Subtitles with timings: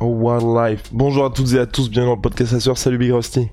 [0.00, 0.82] Oh, wildlife.
[0.92, 2.76] Bonjour à toutes et à tous, bienvenue dans le podcast à soeur.
[2.76, 3.48] Salut Big Rusty.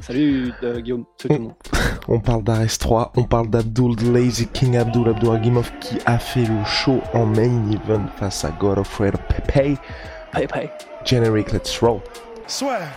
[0.00, 1.54] Salut euh, Guillaume, salut tout le monde.
[2.08, 6.64] On parle d'Ares 3, on parle d'Abdul Lazy King Abdul Abduragimov qui a fait le
[6.64, 9.78] show en main event face à Godofred Pepe.
[10.32, 10.70] Bye bye.
[11.04, 12.00] Generic, let's roll.
[12.46, 12.96] Swear.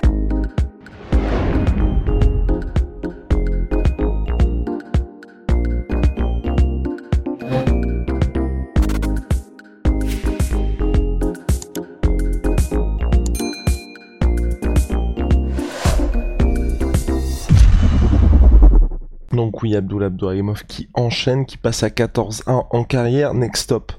[19.69, 23.35] Oui, Abdul Abduragimov qui enchaîne, qui passe à 14-1 en carrière.
[23.35, 23.91] Next stop,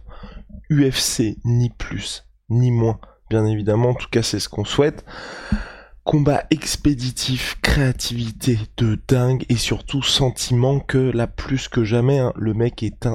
[0.68, 2.98] UFC, ni plus, ni moins.
[3.28, 5.04] Bien évidemment, en tout cas c'est ce qu'on souhaite.
[6.02, 12.52] Combat expéditif, créativité de dingue et surtout sentiment que là plus que jamais, hein, le
[12.52, 13.06] mec est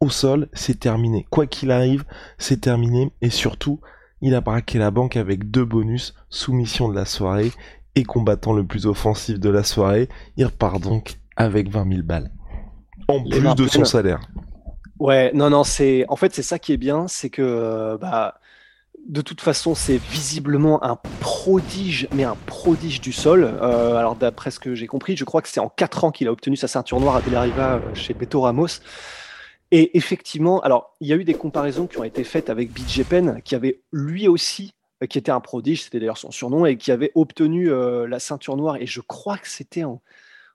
[0.00, 1.26] au sol, c'est terminé.
[1.28, 2.04] Quoi qu'il arrive,
[2.38, 3.80] c'est terminé et surtout,
[4.22, 7.52] il a braqué la banque avec deux bonus, soumission de la soirée
[7.94, 10.08] et combattant le plus offensif de la soirée.
[10.38, 12.30] Il repart donc avec 20 000 balles.
[13.08, 14.20] En Les plus de son salaire.
[14.98, 18.38] Ouais, non, non, c'est en fait c'est ça qui est bien, c'est que euh, bah
[19.06, 23.44] de toute façon c'est visiblement un prodige, mais un prodige du sol.
[23.44, 26.28] Euh, alors d'après ce que j'ai compris, je crois que c'est en 4 ans qu'il
[26.28, 28.80] a obtenu sa ceinture noire à Belariva euh, chez Beto Ramos.
[29.70, 33.02] Et effectivement, alors il y a eu des comparaisons qui ont été faites avec BJ
[33.02, 36.76] Penn, qui avait lui aussi, euh, qui était un prodige, c'était d'ailleurs son surnom, et
[36.76, 38.76] qui avait obtenu euh, la ceinture noire.
[38.76, 40.00] Et je crois que c'était en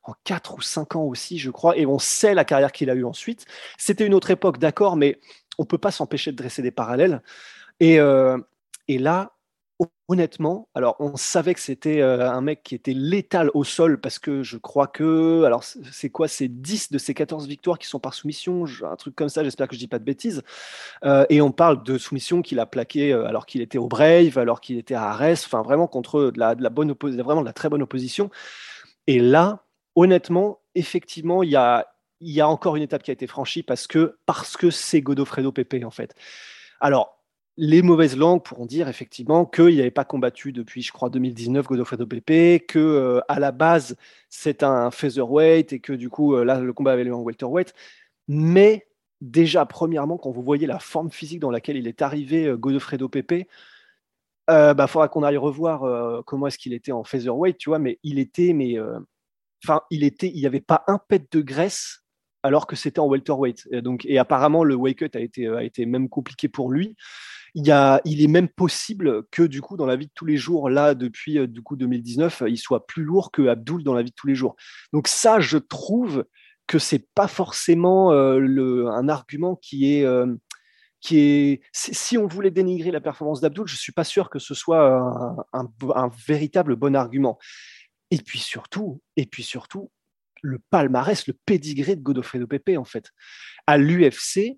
[0.04, 2.96] en 4 ou 5 ans aussi, je crois, et on sait la carrière qu'il a
[2.96, 3.46] eue ensuite.
[3.78, 5.20] C'était une autre époque, d'accord, mais
[5.58, 7.22] on peut pas s'empêcher de dresser des parallèles.
[7.80, 8.38] Et, euh,
[8.88, 9.34] là,
[10.08, 14.20] honnêtement, alors on savait que c'était euh, un mec qui était létal au sol parce
[14.20, 18.00] que je crois que, alors c'est quoi, c'est 10 de ses 14 victoires qui sont
[18.00, 20.42] par soumission, un truc comme ça, j'espère que je dis pas de bêtises.
[21.06, 24.60] Euh, et on parle de soumission qu'il a plaqué alors qu'il était au Brave, alors
[24.62, 27.84] qu'il était à Arès, enfin vraiment contre de la, bonne vraiment de la très bonne
[27.84, 28.32] opposition.
[29.08, 29.64] Et là,
[30.00, 31.86] honnêtement, effectivement, il y a,
[32.22, 34.18] il encore une étape qui a été franchie parce que
[34.72, 36.16] c'est Godofredo Pepe en fait.
[36.80, 37.18] Alors,
[37.58, 42.08] les mauvaises langues pourront dire effectivement qu'il n'avait pas combattu depuis, je crois, 2019 Godofredo
[42.08, 43.98] Pepe, que euh, à la base
[44.30, 47.74] c'est un featherweight et que du coup euh, là le combat avait lieu en welterweight.
[48.30, 48.88] Mais
[49.20, 53.10] déjà, premièrement, quand vous voyez la forme physique dans laquelle il est arrivé, euh, Godofredo
[53.10, 53.48] Pepe,
[54.50, 58.00] euh, bah, faudra qu'on aille revoir comment est-ce qu'il était en featherweight, tu vois, mais
[58.04, 58.78] il était, mais
[59.64, 62.04] enfin, il était, il n'y avait pas un pet de graisse
[62.44, 63.68] alors que c'était en welterweight.
[63.72, 66.96] Et donc, et apparemment, le weight cut a été, a été même compliqué pour lui.
[67.56, 70.26] Il, y a, il est même possible que du coup, dans la vie de tous
[70.26, 73.94] les jours, là, depuis euh, du coup 2019, il soit plus lourd que Abdul dans
[73.94, 74.56] la vie de tous les jours.
[74.94, 76.26] Donc ça, je trouve
[76.68, 80.28] que c'est pas forcément euh, le, un argument qui est euh,
[81.02, 84.54] qui est si on voulait dénigrer la performance d'Abdul, je suis pas sûr que ce
[84.54, 85.02] soit
[85.54, 87.40] un véritable bon argument.
[88.12, 89.92] Et puis surtout, et puis surtout,
[90.42, 93.12] le palmarès, le pédigré de Godofredo Pepe en fait.
[93.68, 94.58] À l'UFC,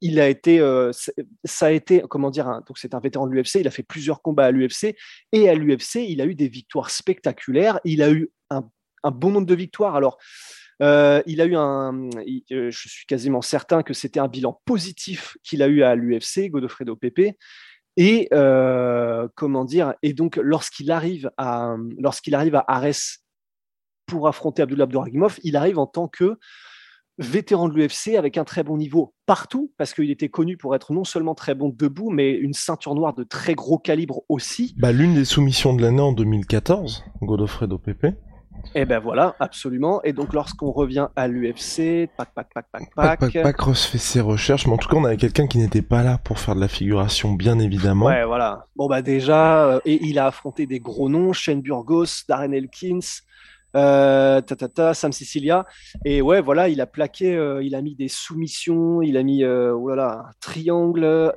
[0.00, 0.90] il a été, euh,
[1.44, 3.60] ça a été, comment dire, donc c'est un vétéran de l'UFC.
[3.60, 4.96] Il a fait plusieurs combats à l'UFC
[5.30, 7.78] et à l'UFC, il a eu des victoires spectaculaires.
[7.84, 8.62] Il a eu un,
[9.12, 9.94] bon nombre de victoires.
[9.94, 10.18] Alors,
[10.82, 15.36] euh, il a eu un, euh, je suis quasiment certain que c'était un bilan positif
[15.44, 17.36] qu'il a eu à l'UFC, Godofredo Pepe.
[17.96, 23.18] Et euh, comment dire Et donc, lorsqu'il arrive à, lorsqu'il arrive à Arès
[24.06, 26.38] pour affronter Abdullah Abdouragimov, il arrive en tant que
[27.18, 30.92] vétéran de l'UFC avec un très bon niveau partout, parce qu'il était connu pour être
[30.92, 34.74] non seulement très bon debout, mais une ceinture noire de très gros calibre aussi.
[34.78, 38.16] Bah, l'une des soumissions de l'année en 2014, Godofredo Pepe.
[38.74, 40.02] Et ben voilà, absolument.
[40.02, 43.32] Et donc, lorsqu'on revient à l'UFC, pac, pac, pac, pac, Pac, pac.
[43.32, 45.82] pac, pac, Ross fait ses recherches, mais en tout cas, on avait quelqu'un qui n'était
[45.82, 48.06] pas là pour faire de la figuration, bien évidemment.
[48.06, 48.66] Ouais, voilà.
[48.76, 53.00] Bon, bah déjà, euh, et il a affronté des gros noms, Shane Burgos, Darren Elkins,
[53.74, 55.66] euh, ta, Sam Sicilia.
[56.04, 59.44] Et ouais, voilà, il a plaqué, euh, il a mis des soumissions, il a mis
[59.44, 61.34] euh, oh là là, triangle,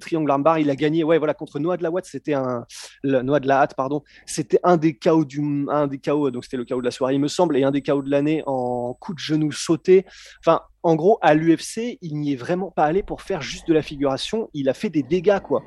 [0.00, 0.58] triangle armbar.
[0.58, 2.64] Il a gagné, ouais, voilà, contre Noah de la Watt, c'était un
[3.04, 6.64] Noah de la Hatte, pardon, c'était un des chaos du, des chaos, donc c'était le
[6.64, 9.14] chaos de la soirée, il me semble, et un des chaos de l'année en coup
[9.14, 10.04] de genou sauté.
[10.40, 13.74] Enfin, en gros, à l'UFC, il n'y est vraiment pas allé pour faire juste de
[13.74, 14.50] la figuration.
[14.52, 15.62] Il a fait des dégâts, quoi.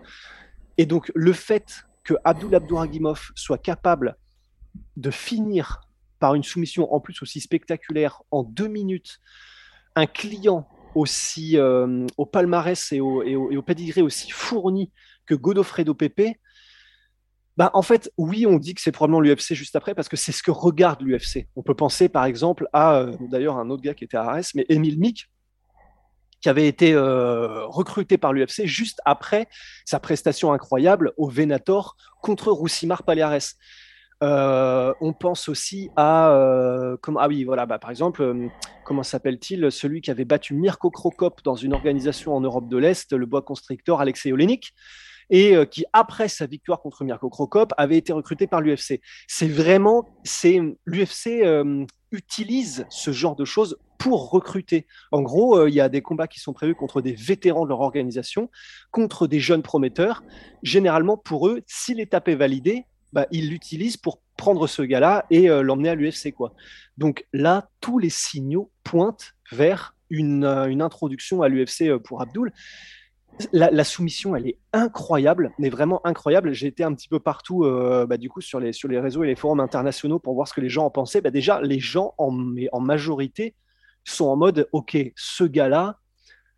[0.78, 4.18] Et donc, le fait que Abdul Abdouragimov soit capable
[4.98, 5.82] de finir
[6.26, 9.20] par une soumission en plus aussi spectaculaire en deux minutes,
[9.96, 14.92] un client aussi euh, au palmarès et au, pedigree aussi fourni
[15.28, 16.40] que Godofredo Pepe,
[17.58, 20.32] bah, en fait, oui, on dit que c'est probablement l'UFC juste après parce que c'est
[20.32, 21.48] ce que regarde l'UFC.
[21.56, 24.56] On peut penser par exemple à, euh, d'ailleurs, un autre gars qui était à Arès,
[24.56, 25.30] mais Emile Mick,
[26.42, 29.48] qui avait été euh, recruté par l'UFC juste après
[29.86, 33.54] sa prestation incroyable au Venator contre Roussimar Paliares.
[34.26, 38.48] Euh, on pense aussi à euh, ah oui voilà bah, par exemple euh,
[38.84, 43.14] comment s'appelle-t-il celui qui avait battu Mirko Krokop dans une organisation en Europe de l'Est
[43.14, 44.74] le bois constrictor Alexei Olenik
[45.30, 50.08] et qui après sa victoire contre Mirko Krokop avait été recruté par l'UFC c'est vraiment
[50.24, 51.44] c'est l'UFC
[52.12, 54.86] utilise ce genre de choses pour recruter.
[55.12, 57.82] En gros, il y a des combats qui sont prévus contre des vétérans de leur
[57.82, 58.52] organisation,
[58.92, 60.22] contre des jeunes prometteurs.
[60.64, 65.50] Généralement, pour eux, si l'étape est validée, bah, il l'utilise pour prendre ce gars-là et
[65.50, 66.34] euh, l'emmener à l'UFC.
[66.34, 66.54] Quoi.
[66.98, 72.52] Donc là, tous les signaux pointent vers une, euh, introduction à l'UFC euh, pour Abdul.
[73.52, 76.54] La, soumission, elle est incroyable, mais vraiment incroyable.
[76.54, 77.66] J'ai été un petit peu partout,
[78.08, 80.54] bah, du coup, sur les, sur les réseaux et les forums internationaux pour voir ce
[80.54, 81.20] que les gens en pensaient.
[81.20, 82.34] Bah, déjà, les gens en,
[82.72, 83.54] en majorité
[84.06, 86.00] sont en mode, OK, ce gars-là,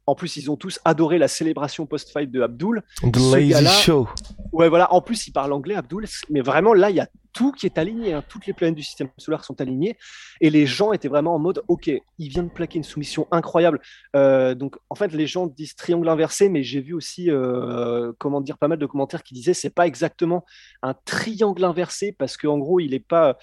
[0.07, 2.81] en plus, ils ont tous adoré la célébration post-fight de Abdul.
[3.03, 4.07] The Lazy Show.
[4.53, 4.91] Ouais, voilà.
[4.93, 6.05] En plus, il parle anglais, Abdul.
[6.29, 8.13] Mais vraiment, là, il y a tout qui est aligné.
[8.13, 8.23] Hein.
[8.29, 9.97] Toutes les planètes du système solaire sont alignées.
[10.39, 13.81] Et les gens étaient vraiment en mode, OK, il vient de plaquer une soumission incroyable.
[14.15, 18.39] Euh, donc, en fait, les gens disent triangle inversé, mais j'ai vu aussi, euh, comment
[18.39, 20.45] dire, pas mal de commentaires qui disaient, c'est pas exactement
[20.83, 23.37] un triangle inversé parce qu'en gros, il n'est pas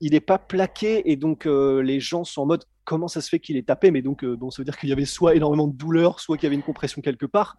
[0.00, 3.28] il n'est pas plaqué et donc euh, les gens sont en mode comment ça se
[3.28, 5.66] fait qu'il est tapé, mais donc, euh, ça veut dire qu'il y avait soit énormément
[5.66, 7.56] de douleur, soit qu'il y avait une compression quelque part.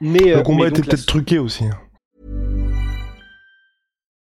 [0.00, 1.64] Mais, euh, Le combat était peut-être truqué aussi.
[1.64, 1.78] Hein.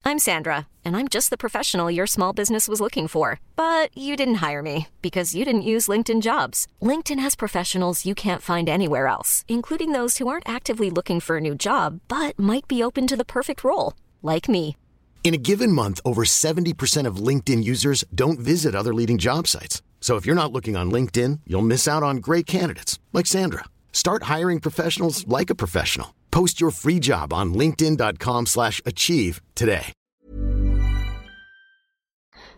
[0.03, 3.39] I'm Sandra, and I'm just the professional your small business was looking for.
[3.55, 6.67] But you didn't hire me because you didn't use LinkedIn jobs.
[6.81, 11.37] LinkedIn has professionals you can't find anywhere else, including those who aren't actively looking for
[11.37, 13.93] a new job, but might be open to the perfect role,
[14.23, 14.77] like me.
[15.23, 19.83] In a given month, over 70% of LinkedIn users don't visit other leading job sites.
[20.01, 23.67] So if you're not looking on LinkedIn, you'll miss out on great candidates like Sandra.
[23.93, 26.17] Start hiring professionals like a professional.
[26.33, 29.93] Post your free job on linkedin.com/achieve today.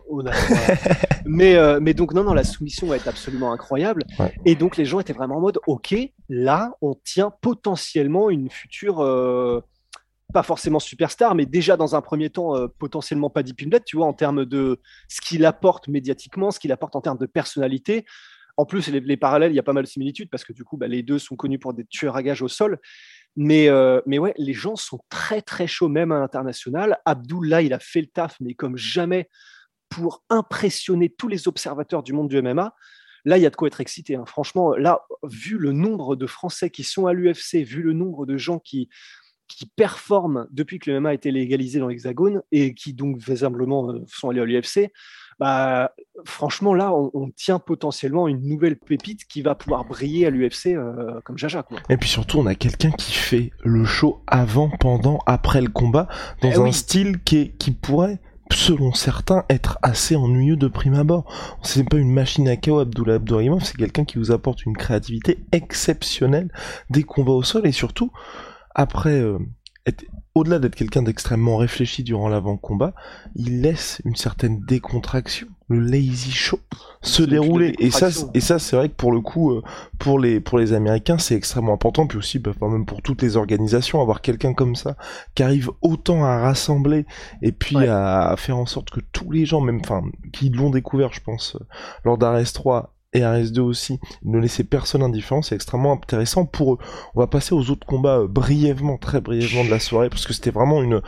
[1.25, 4.33] mais euh, mais donc non non la soumission va être absolument incroyable ouais.
[4.45, 5.95] et donc les gens étaient vraiment en mode OK,
[6.29, 9.61] là on tient potentiellement une future euh,
[10.33, 14.07] pas forcément superstar, mais déjà dans un premier temps, euh, potentiellement pas Deep tu vois,
[14.07, 18.05] en termes de ce qu'il apporte médiatiquement, ce qu'il apporte en termes de personnalité.
[18.57, 20.77] En plus, les, parallèles, il y a pas mal de similitudes parce que du coup,
[20.77, 22.79] bah, les deux sont connus pour des tueurs à gages au sol.
[23.35, 26.99] Mais, euh, mais ouais, les gens sont très très chauds, même à l'international.
[27.05, 29.29] Abdullah, il a fait le taf, mais comme jamais,
[29.89, 32.75] pour impressionner tous les observateurs du monde du MMA.
[33.25, 34.15] Là, il y a de quoi être excité.
[34.15, 34.25] Hein.
[34.27, 38.37] Franchement, là, vu le nombre de Français qui sont à l'UFC, vu le nombre de
[38.37, 38.89] gens qui,
[39.47, 43.89] qui performent depuis que le MMA a été légalisé dans l'Hexagone et qui donc visiblement
[43.91, 44.91] euh, sont allés à l'UFC,
[45.39, 45.93] bah,
[46.25, 51.19] franchement là, on, tient potentiellement une nouvelle pépite qui va pouvoir briller à l'UFC euh,
[51.23, 51.63] comme Jaja.
[51.63, 51.79] Quoi.
[51.89, 56.07] Et puis surtout, on a quelqu'un qui fait le show avant, pendant, après le combat,
[56.41, 58.19] dans eh un style qui, qui pourrait
[58.51, 61.25] selon certains, être assez ennuyeux de prime abord.
[61.63, 65.39] C'est pas une machine à chaos, Abdullah Abdouragimov, c'est quelqu'un qui vous apporte une créativité
[65.51, 66.49] exceptionnelle
[67.07, 68.11] qu'on va au sol et surtout,
[68.75, 69.37] après, euh,
[70.35, 72.93] au-delà d'être quelqu'un d'extrêmement réfléchi durant l'avant-combat,
[73.35, 76.59] il laisse une certaine décontraction, le lazy show,
[77.01, 77.75] se dérouler.
[77.79, 79.61] Et ça, et ça, c'est vrai que pour le coup, euh,
[79.99, 82.07] pour les pour les Américains, c'est extrêmement important.
[82.07, 84.95] Puis aussi, bah, même pour toutes les organisations, avoir quelqu'un comme ça
[85.35, 87.05] qui arrive autant à rassembler
[87.41, 91.13] et puis à, faire en sorte que tous les gens, même, enfin, qui l'ont découvert,
[91.13, 91.65] je pense, euh,
[92.05, 96.77] lors d'Arrest 3 et RS2 aussi, ne laisser personne indifférent, c'est extrêmement intéressant pour eux.
[97.15, 100.33] On va passer aux autres combats euh, brièvement, très brièvement de la soirée, parce que
[100.33, 101.01] c'était vraiment une...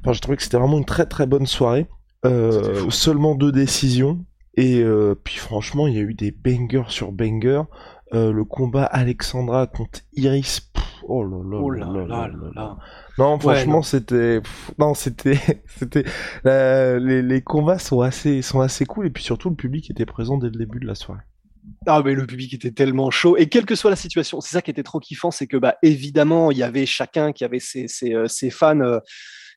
[0.00, 1.86] Enfin, je trouvais que c'était vraiment une très très bonne soirée.
[2.24, 4.24] Euh, seulement deux décisions,
[4.54, 7.62] et euh, puis franchement, il y a eu des bangers sur bangers.
[8.12, 10.72] le combat Alexandra contre Iris,
[11.08, 12.76] oh là là, Oh là là là là.
[13.18, 14.40] Non, franchement, c'était,
[14.78, 16.04] non, c'était, c'était,
[16.44, 20.38] les, les combats sont assez, sont assez cool et puis surtout le public était présent
[20.38, 21.22] dès le début de la soirée.
[21.86, 24.62] Ah mais le public était tellement chaud et quelle que soit la situation, c'est ça
[24.62, 27.88] qui était trop kiffant, c'est que bah évidemment il y avait chacun qui avait ses,
[27.88, 28.98] ses, euh, ses fans euh,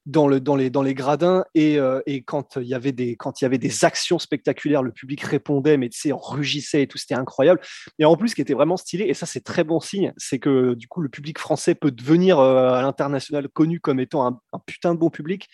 [0.09, 3.15] dans le dans les dans les gradins et, euh, et quand il y avait des
[3.15, 6.87] quand il y avait des actions spectaculaires, le public répondait mais tu sais rugissait et
[6.87, 7.61] tout, c'était incroyable.
[7.99, 10.39] Et en plus ce qui était vraiment stylé et ça c'est très bon signe, c'est
[10.39, 14.39] que du coup le public français peut devenir euh, à l'international connu comme étant un,
[14.51, 15.47] un putain de bon public.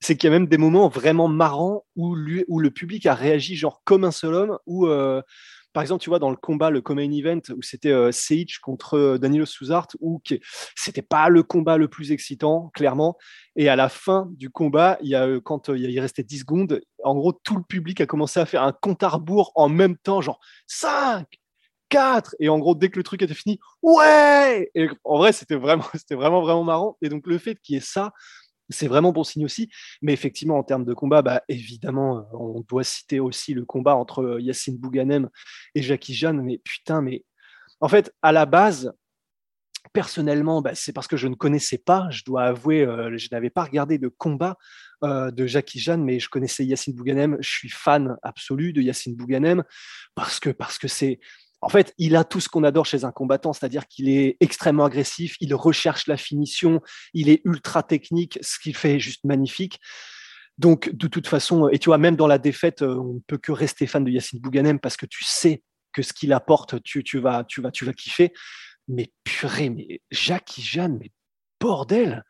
[0.00, 3.14] C'est qu'il y a même des moments vraiment marrants où, lui, où le public a
[3.14, 5.22] réagi genre comme un seul homme, où euh,
[5.72, 8.94] par exemple, tu vois, dans le combat, le Common Event, où c'était euh, Seiich contre
[8.94, 10.20] euh, Danilo Souzart, où
[10.74, 13.16] c'était pas le combat le plus excitant, clairement.
[13.56, 16.40] Et à la fin du combat, il y a, euh, quand euh, il restait 10
[16.40, 19.68] secondes, en gros, tout le public a commencé à faire un compte à rebours en
[19.68, 21.26] même temps, genre 5,
[21.88, 22.36] 4.
[22.40, 25.84] Et en gros, dès que le truc était fini, ouais Et en vrai, c'était vraiment,
[25.94, 26.96] c'était vraiment, vraiment marrant.
[27.02, 28.12] Et donc, le fait qu'il y ait ça,
[28.70, 29.70] c'est vraiment bon signe aussi.
[30.02, 33.96] Mais effectivement, en termes de combat, bah, évidemment, euh, on doit citer aussi le combat
[33.96, 35.28] entre euh, Yacine Bouganem
[35.74, 36.42] et Jackie Jeanne.
[36.42, 37.24] Mais putain, mais
[37.80, 38.92] en fait, à la base,
[39.92, 43.50] personnellement, bah, c'est parce que je ne connaissais pas, je dois avouer, euh, je n'avais
[43.50, 44.56] pas regardé de combat
[45.00, 47.36] de Jackie Jeanne, mais je connaissais Yacine Bouganem.
[47.38, 49.62] Je suis fan absolu de Yacine Bouganem
[50.16, 51.20] parce que c'est
[51.60, 54.84] en fait, il a tout ce qu'on adore chez un combattant, c'est-à-dire qu'il est extrêmement
[54.84, 56.80] agressif, il recherche la finition,
[57.14, 59.80] il est ultra technique, ce qu'il fait est juste magnifique.
[60.56, 63.38] Donc, de toute façon, et tu vois, même dans la défaite, euh, on ne peut
[63.38, 65.62] que rester fan de Yacine Bouganem parce que tu sais
[65.92, 68.32] que ce qu'il apporte, tu, vas, tu, vas, tu vas kiffer.
[68.88, 71.10] Mais purée, mais Jackie Jeanne, mais
[71.60, 72.24] bordel,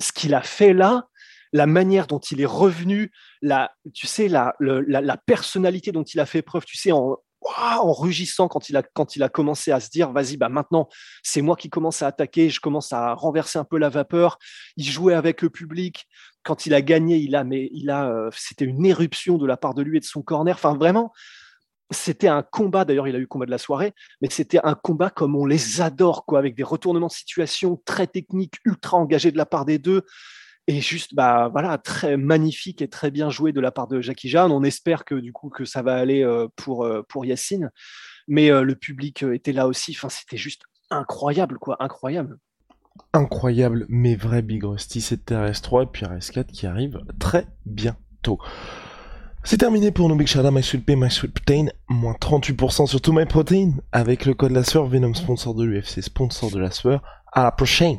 [0.00, 1.08] ce qu'il a fait là,
[1.52, 3.10] la manière dont il est revenu,
[3.42, 7.16] la, tu sais, la, la, la personnalité dont il a fait preuve, tu sais, en,
[7.40, 10.88] En rugissant quand il a commencé à se dire vas-y bah maintenant
[11.22, 14.38] c'est moi qui commence à attaquer je commence à renverser un peu la vapeur.
[14.76, 16.06] Il jouait avec le public.
[16.42, 19.56] Quand il a gagné il a mais il a euh, c'était une éruption de la
[19.56, 20.54] part de lui et de son corner.
[20.54, 21.12] Enfin vraiment
[21.90, 22.84] c'était un combat.
[22.84, 25.80] D'ailleurs il a eu combat de la soirée mais c'était un combat comme on les
[25.80, 29.78] adore quoi avec des retournements de situation très techniques ultra engagés de la part des
[29.78, 30.02] deux
[30.68, 34.28] et juste bah voilà très magnifique et très bien joué de la part de Jackie
[34.28, 37.70] Jeanne on espère que du coup que ça va aller euh, pour euh, pour Yacine
[38.28, 42.38] mais euh, le public était là aussi enfin c'était juste incroyable quoi incroyable
[43.12, 48.40] Incroyable, mais vrai Big Rusty, c'était RS3 et puis RS4 qui arrive très bientôt.
[49.44, 53.00] C'est terminé pour nos Big Shada, My Sweet Pea, My Sweet Protein, moins 38% sur
[53.00, 56.72] tout My Protein, avec le code la sueur, Venom sponsor de l'UFC, sponsor de la
[56.72, 57.00] sueur.
[57.32, 57.98] À la prochaine!